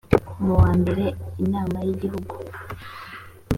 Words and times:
mu 0.43 0.53
wambere 0.61 1.05
inama 1.43 1.77
y 1.85 1.89
igihugu 1.93 2.33